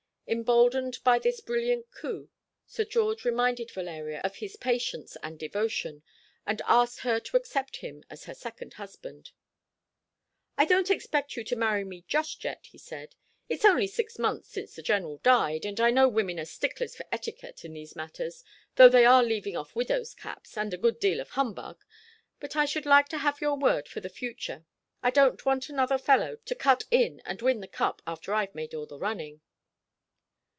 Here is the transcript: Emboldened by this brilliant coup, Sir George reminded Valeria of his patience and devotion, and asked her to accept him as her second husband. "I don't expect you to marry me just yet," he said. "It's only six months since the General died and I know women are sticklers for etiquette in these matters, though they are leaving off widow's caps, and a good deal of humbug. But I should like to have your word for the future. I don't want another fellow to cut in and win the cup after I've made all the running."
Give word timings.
Emboldened 0.27 0.97
by 1.03 1.19
this 1.19 1.41
brilliant 1.41 1.91
coup, 1.91 2.29
Sir 2.65 2.85
George 2.85 3.25
reminded 3.25 3.69
Valeria 3.69 4.21
of 4.21 4.37
his 4.37 4.55
patience 4.55 5.17
and 5.21 5.37
devotion, 5.37 6.03
and 6.45 6.61
asked 6.65 6.99
her 6.99 7.19
to 7.19 7.35
accept 7.35 7.75
him 7.77 8.01
as 8.09 8.23
her 8.23 8.33
second 8.33 8.75
husband. 8.75 9.31
"I 10.57 10.63
don't 10.63 10.89
expect 10.89 11.35
you 11.35 11.43
to 11.43 11.57
marry 11.57 11.83
me 11.83 12.05
just 12.07 12.41
yet," 12.45 12.67
he 12.67 12.77
said. 12.77 13.13
"It's 13.49 13.65
only 13.65 13.87
six 13.87 14.17
months 14.17 14.47
since 14.47 14.73
the 14.73 14.81
General 14.81 15.17
died 15.17 15.65
and 15.65 15.81
I 15.81 15.89
know 15.91 16.07
women 16.07 16.39
are 16.39 16.45
sticklers 16.45 16.95
for 16.95 17.05
etiquette 17.11 17.65
in 17.65 17.73
these 17.73 17.97
matters, 17.97 18.45
though 18.77 18.87
they 18.87 19.03
are 19.03 19.25
leaving 19.25 19.57
off 19.57 19.75
widow's 19.75 20.13
caps, 20.13 20.57
and 20.57 20.73
a 20.73 20.77
good 20.77 20.97
deal 21.01 21.19
of 21.19 21.31
humbug. 21.31 21.83
But 22.39 22.55
I 22.55 22.63
should 22.63 22.85
like 22.85 23.09
to 23.09 23.17
have 23.17 23.41
your 23.41 23.57
word 23.59 23.89
for 23.89 23.99
the 23.99 24.07
future. 24.07 24.65
I 25.03 25.09
don't 25.11 25.45
want 25.45 25.67
another 25.67 25.97
fellow 25.97 26.37
to 26.45 26.55
cut 26.55 26.85
in 26.89 27.19
and 27.25 27.41
win 27.41 27.59
the 27.59 27.67
cup 27.67 28.01
after 28.07 28.33
I've 28.33 28.55
made 28.55 28.73
all 28.73 28.85
the 28.85 28.97
running." 28.97 29.41